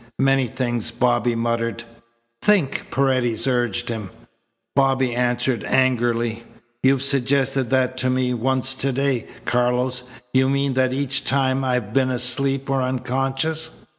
"Many 0.17 0.47
things," 0.47 0.89
Bobby 0.89 1.35
muttered. 1.35 1.83
"Think," 2.41 2.89
Paredes 2.89 3.45
urged 3.45 3.87
him. 3.89 4.09
Bobby 4.75 5.13
answered 5.13 5.63
angrily: 5.63 6.41
"You've 6.81 7.03
suggested 7.03 7.69
that 7.69 7.97
to 7.97 8.09
me 8.09 8.33
once 8.33 8.73
to 8.73 8.91
day, 8.91 9.27
Carlos. 9.45 10.01
You 10.33 10.49
mean 10.49 10.73
that 10.73 10.91
each 10.91 11.23
time 11.23 11.63
I 11.63 11.75
have 11.75 11.93
been 11.93 12.09
asleep 12.09 12.67
or 12.67 12.81
unconscious." 12.81 13.69